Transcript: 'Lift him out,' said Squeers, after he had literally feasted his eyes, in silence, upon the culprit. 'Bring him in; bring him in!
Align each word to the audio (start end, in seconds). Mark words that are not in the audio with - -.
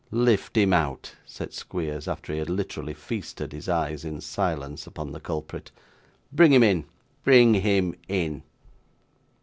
'Lift 0.09 0.57
him 0.57 0.73
out,' 0.73 1.13
said 1.27 1.53
Squeers, 1.53 2.07
after 2.07 2.33
he 2.33 2.39
had 2.39 2.49
literally 2.49 2.95
feasted 2.95 3.51
his 3.53 3.69
eyes, 3.69 4.03
in 4.03 4.19
silence, 4.19 4.87
upon 4.87 5.11
the 5.11 5.19
culprit. 5.19 5.69
'Bring 6.33 6.51
him 6.51 6.63
in; 6.63 6.85
bring 7.23 7.53
him 7.53 7.93
in! 8.07 8.41